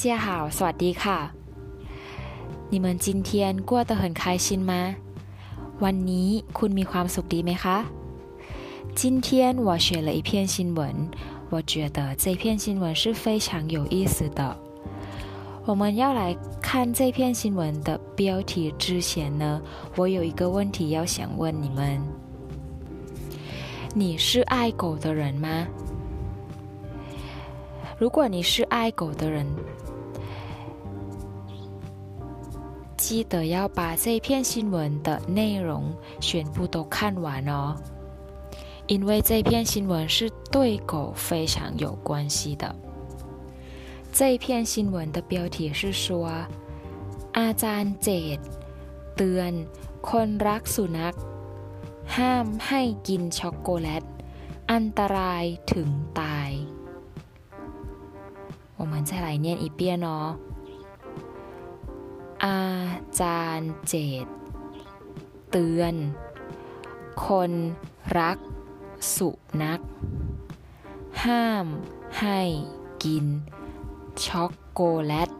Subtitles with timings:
[0.00, 1.16] 家好，สวัสดีค่ะ。
[2.70, 4.94] 你们今天过得很开心吗？
[5.80, 7.76] วันนี้คุณมีความสุขดีไหมคะ
[8.94, 11.10] 今天我学了一篇新闻，
[11.50, 14.56] 我觉得这篇新闻是非常有意思的。
[15.64, 19.60] 我们要来看这篇新闻的标题之前呢，
[19.96, 22.00] 我有一个问题要想问你们：
[23.94, 25.66] 你是爱狗的人吗？
[27.98, 29.46] 如果你是爱狗的人，
[33.00, 37.76] 记得要把这篇新闻的内容全部都看完哦，
[38.86, 42.74] 因为这篇新闻是对狗非常有关系的。
[44.12, 46.46] 这篇新闻的标题是说：
[47.32, 48.38] อาจารย์เจด
[49.14, 49.52] เตือน
[50.08, 51.14] คนรักสุนัข
[52.16, 54.04] ห้ามให้กินช็อกโกแลต
[54.72, 55.88] อันตรายถึง
[56.20, 56.50] ตาย
[58.78, 60.36] 我们再来念一遍哦。
[62.44, 62.64] อา
[63.20, 64.26] จารย์เจด
[65.50, 65.94] เตือน
[67.26, 67.52] คน
[68.18, 68.38] รัก
[69.14, 69.28] สุ
[69.62, 69.80] นัข
[71.24, 71.66] ห้าม
[72.20, 72.40] ให้
[73.04, 73.26] กิน
[74.24, 75.30] ช็อกโกแลต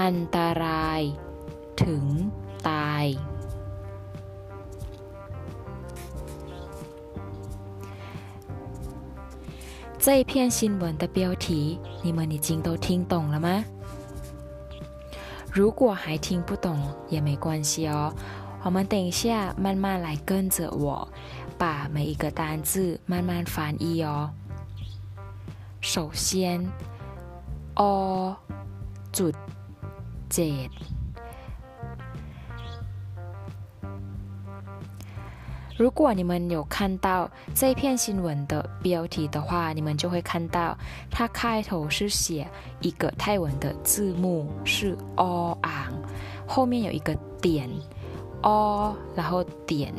[0.00, 1.02] อันตราย
[1.82, 2.04] ถึง
[2.68, 3.06] ตาย
[10.06, 13.64] 这篇新闻的标题，你们已经都听懂了吗？
[15.52, 18.12] 如果还听不懂也没关系哦，
[18.62, 21.08] 我们等一下慢慢来跟着我，
[21.56, 24.30] 把每一个单字慢慢翻译哦。
[25.80, 26.66] 首先，
[27.74, 28.36] o
[29.12, 29.34] จุด
[30.32, 30.70] เจ็ด
[35.79, 40.77] 如果你们有看到这篇新闻的标题的话，你们就会看到
[41.09, 42.45] 它开头是写
[42.81, 45.93] 一个泰文的字幕是 o ang，
[46.45, 47.69] 后面有一个点
[48.41, 49.93] o，然后点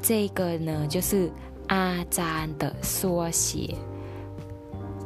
[0.00, 1.30] 这个呢就是
[1.66, 3.74] 阿詹的缩写，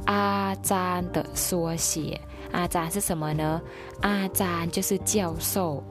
[0.06, 2.20] 阿詹的缩写，
[2.52, 3.60] 阿詹是什么呢？
[4.02, 5.82] 阿詹就是教授，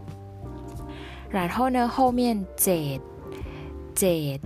[1.30, 2.98] 然后呢后面这。
[3.99, 4.41] 这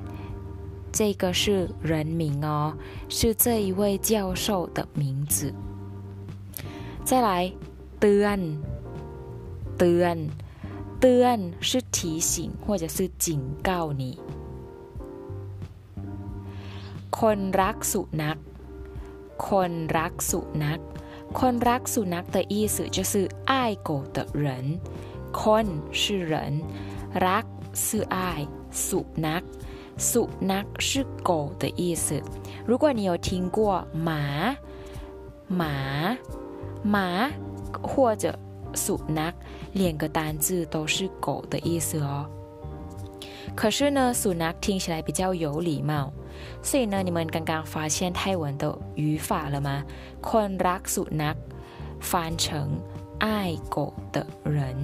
[0.92, 2.74] 这个是人名哦，
[3.08, 5.52] 是这一位教授的名字。
[7.04, 7.52] 再来，
[8.00, 8.58] ตือน
[9.78, 10.30] ตือน
[11.00, 14.18] ตือน是提醒或者是警告你。
[17.10, 18.38] คนรักสุนัข
[19.36, 20.80] คนรักสุนัข
[21.38, 24.78] คนรักสุนัข的意思就是爱狗的人。
[25.32, 26.62] คน是人，
[27.14, 27.44] รัก
[27.74, 28.46] 是爱。
[28.72, 29.42] สุนัข
[29.96, 32.22] สุนัข是狗的意思。
[32.66, 34.54] 如果你有听过马、
[35.48, 36.16] 马、
[36.82, 37.30] 马
[37.82, 38.38] 或者
[38.74, 39.34] สุนัข
[39.72, 42.26] 两个单字都是狗的意思哦。
[43.56, 46.12] 可是呢，สุนัข听起来比较有礼貌，
[46.62, 49.84] 所以呢，你们刚刚发现泰文的语法了吗？
[50.22, 51.36] คนรักสุนัข
[52.00, 52.78] 翻成
[53.18, 54.76] 爱狗的人。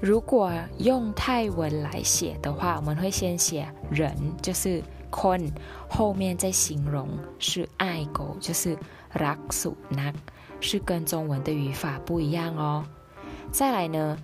[0.00, 5.50] 如果用泰文来写的话，我们会先写人，就是 con，
[5.88, 7.08] 后面再形容
[7.38, 8.76] 是爱狗，就是
[9.14, 10.12] raksu nak，
[10.60, 12.84] 是跟中文的语法不一样哦。
[13.50, 14.18] 再来呢，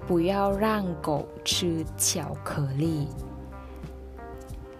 [0.06, 3.08] 不要让狗吃巧克力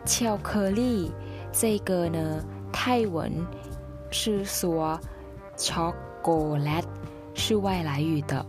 [0.04, 1.10] 巧克力
[1.52, 3.32] 这个呢泰文
[4.10, 4.98] 是说
[5.56, 6.84] chocolate
[7.34, 8.44] 是外来语的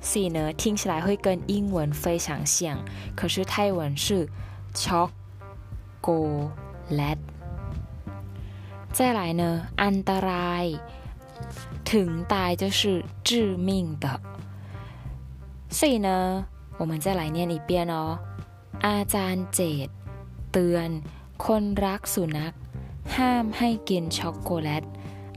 [0.00, 2.78] 所以呢听起来会跟英文非常像
[3.14, 4.26] 可是泰文是
[4.74, 5.12] chocolate
[8.92, 9.42] 再来呢，
[9.76, 10.64] 安ตราย
[11.90, 13.68] ถึงตาย就是致命
[14.00, 14.20] 的。
[15.70, 16.46] 所以呢，
[16.78, 18.18] 我们再来念一遍哦。
[18.86, 19.88] อาจารย์เจด
[20.52, 20.90] เตือน
[21.44, 22.52] คนรักสุนัข
[23.16, 24.84] ห้ามให้กินช็อกโกแลต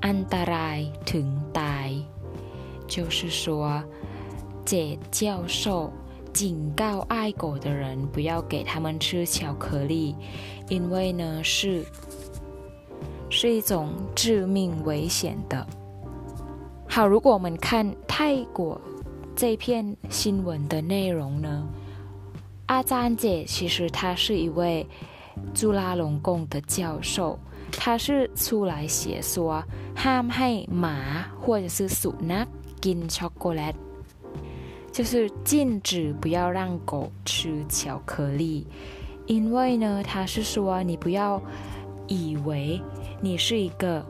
[0.06, 0.80] อันตราย
[1.12, 1.28] ถึง
[1.60, 1.90] ตาย
[2.94, 3.84] 就是说，
[4.66, 5.92] 杰教授
[6.34, 10.16] 警告爱狗的人不要给他们吃巧克力，
[10.68, 11.86] 因为呢是。
[13.36, 15.66] 是一种致命危险的。
[16.88, 18.80] 好，如果我们看泰国
[19.36, 21.68] 这篇新闻的内容呢，
[22.66, 24.86] 阿詹姐其实他是一位
[25.54, 27.40] 朱拉隆功的教授，
[27.72, 29.63] 它是出来写说
[29.96, 30.98] ห้ามให้หมา
[31.40, 32.48] 或者是สุนัข
[32.84, 33.75] กินช็อกโกแลต
[34.92, 38.68] 就是禁止不要让狗吃巧克力，
[39.25, 41.42] 因为呢，他是说你不要
[42.08, 42.81] 以为
[43.26, 44.06] 你是一个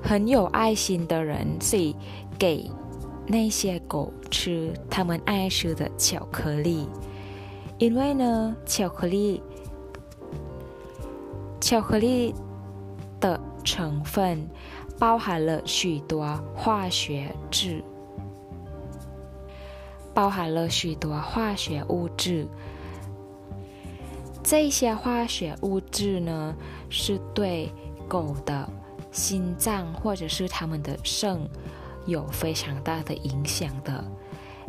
[0.00, 1.96] 很有爱心的人，所以
[2.38, 2.70] 给
[3.26, 6.88] 那些狗吃他们爱吃的巧克力。
[7.78, 9.42] 因为呢，巧克力，
[11.60, 12.32] 巧克力
[13.18, 14.48] 的成分
[14.96, 17.82] 包含了许多化学质。
[20.14, 22.46] 包含了许多化学物质，
[24.50, 26.56] 这些化学物质呢，
[26.88, 27.72] 是对
[28.08, 28.68] 狗的
[29.12, 31.48] 心脏或者是它们的肾
[32.04, 34.04] 有非常大的影响的。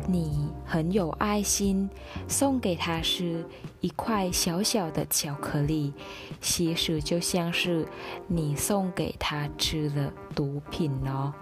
[0.06, 1.90] 你很有爱心，
[2.28, 3.44] 送给它是
[3.80, 5.92] 一块小小的巧克力，
[6.40, 7.84] 其实就像是
[8.28, 11.34] 你送给它吃的毒品哦，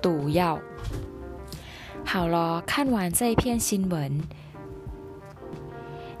[0.00, 0.58] 毒药。
[2.02, 4.22] 好了，看完这一篇新闻，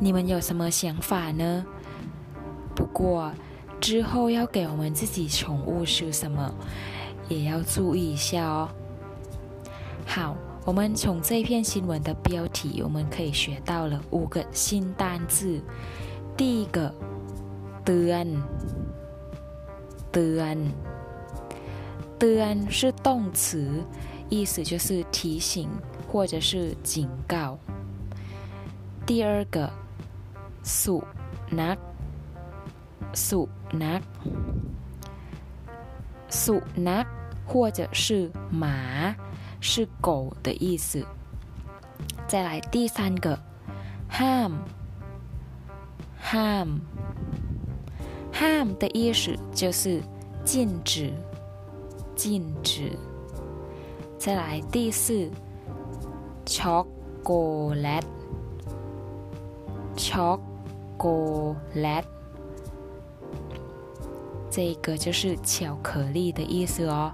[0.03, 1.65] 你们有什么想法呢？
[2.75, 3.31] 不过
[3.81, 6.53] 之后要给我们自己宠物吃什么，
[7.27, 8.69] 也要注意一下哦。
[10.05, 10.35] 好，
[10.65, 15.61] 我们从这一篇新闻的标题，我们可以学到了五个新单字。
[16.37, 16.93] 第一个，
[17.83, 18.41] ตือน
[20.11, 20.71] ตือน
[22.17, 23.83] ตือน是动词。
[24.31, 25.67] 意思就是提醒
[26.07, 27.57] 或者是警告。
[29.07, 29.71] 第二个，
[30.63, 31.03] สุ
[31.59, 31.77] นัข
[33.13, 33.49] สุ
[33.83, 34.01] นัข
[36.29, 36.55] สุ
[36.87, 37.05] นัข
[37.47, 39.15] 或者是马，
[39.59, 41.03] 是狗的意思。
[42.27, 43.39] 再来第三个，
[44.07, 44.51] ห้าม
[46.31, 46.67] ห้าม
[48.31, 50.03] ห้าม的意思就是
[50.45, 51.11] 禁止，
[52.15, 52.95] 禁止。
[54.19, 55.31] 再来第四，
[56.45, 57.99] chocolate，chocolate，
[60.96, 62.04] 过来
[64.50, 67.12] 这个就是巧克力的意思哦。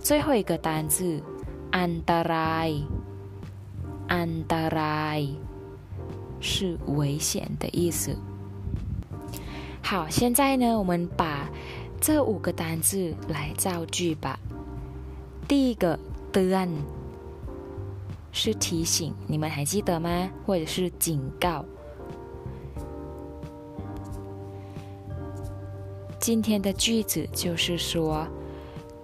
[0.00, 1.22] 最后一个单字
[1.70, 2.64] 安德拉
[4.08, 5.14] 安德拉
[6.40, 8.16] 是危险的意思。
[9.82, 11.48] 好现在呢我们把
[12.00, 14.38] 这五个单字来造句吧。
[15.46, 15.98] 第一个
[16.32, 16.68] 的案
[18.32, 20.30] 是提醒你们还记得吗？
[20.46, 21.64] 或者是警告。
[26.23, 28.27] 今天的句子就是说，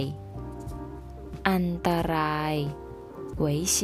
[1.48, 2.54] อันตราย，
[3.42, 3.76] 危险。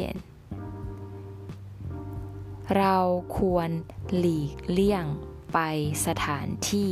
[2.77, 2.97] เรา
[3.37, 3.71] ควร
[4.19, 5.05] หลีกเลี่ยง
[5.53, 5.59] ไป
[6.07, 6.91] สถานที่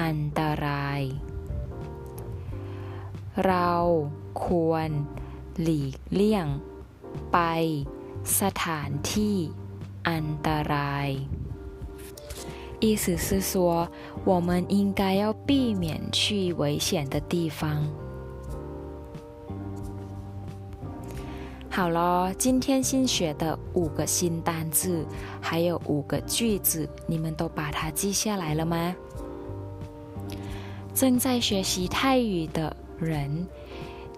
[0.00, 1.02] อันตราย。
[3.46, 3.70] เรา
[4.44, 4.90] ควร
[5.62, 6.46] หลีกเลี่ยง
[7.32, 7.38] ไป
[8.40, 9.36] สถานที่
[10.08, 11.08] อันตราย
[12.79, 13.87] 意思是说，
[14.23, 17.85] 我们应该要避免去危险的地方。
[21.69, 25.05] 好了，今天新学的五个新单字，
[25.39, 28.95] 还有五个句子，你们都把它记下来了吗？
[30.93, 33.47] 正在学习泰语的人，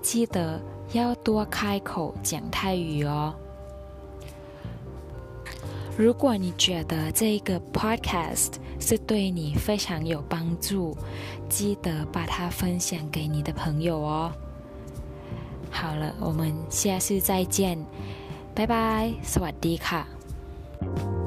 [0.01, 0.59] 记得
[0.93, 3.35] 要多开口讲泰语哦。
[6.00, 10.96] 如果你觉得这个 podcast 是对你非常有帮助，
[11.48, 14.32] 记得把它分享给你的朋友哦。
[15.70, 17.78] 好了，我们下次再见，
[18.54, 21.19] 拜拜，สวัสดีค่ะ